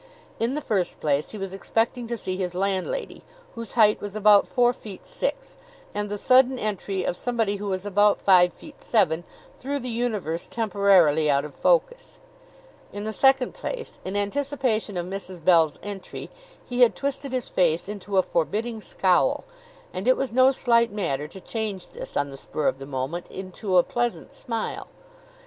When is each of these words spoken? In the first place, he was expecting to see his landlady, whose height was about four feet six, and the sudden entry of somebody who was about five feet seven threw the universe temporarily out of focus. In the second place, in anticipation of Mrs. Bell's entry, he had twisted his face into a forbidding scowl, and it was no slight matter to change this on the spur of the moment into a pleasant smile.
In 0.39 0.55
the 0.55 0.61
first 0.61 0.99
place, 0.99 1.29
he 1.29 1.37
was 1.37 1.53
expecting 1.53 2.07
to 2.07 2.17
see 2.17 2.35
his 2.35 2.55
landlady, 2.55 3.21
whose 3.53 3.73
height 3.73 4.01
was 4.01 4.15
about 4.15 4.47
four 4.47 4.73
feet 4.73 5.05
six, 5.05 5.57
and 5.93 6.09
the 6.09 6.17
sudden 6.17 6.57
entry 6.57 7.03
of 7.03 7.15
somebody 7.15 7.57
who 7.57 7.67
was 7.67 7.85
about 7.85 8.19
five 8.19 8.51
feet 8.51 8.83
seven 8.83 9.23
threw 9.59 9.77
the 9.77 9.89
universe 9.91 10.47
temporarily 10.47 11.29
out 11.29 11.45
of 11.45 11.53
focus. 11.53 12.17
In 12.91 13.03
the 13.03 13.13
second 13.13 13.53
place, 13.53 13.99
in 14.03 14.15
anticipation 14.17 14.97
of 14.97 15.05
Mrs. 15.05 15.45
Bell's 15.45 15.77
entry, 15.83 16.31
he 16.67 16.81
had 16.81 16.95
twisted 16.95 17.31
his 17.31 17.47
face 17.47 17.87
into 17.87 18.17
a 18.17 18.23
forbidding 18.23 18.81
scowl, 18.81 19.45
and 19.93 20.07
it 20.07 20.17
was 20.17 20.33
no 20.33 20.49
slight 20.49 20.91
matter 20.91 21.27
to 21.27 21.39
change 21.39 21.89
this 21.89 22.17
on 22.17 22.31
the 22.31 22.37
spur 22.37 22.67
of 22.67 22.79
the 22.79 22.87
moment 22.87 23.29
into 23.29 23.77
a 23.77 23.83
pleasant 23.83 24.33
smile. 24.33 24.87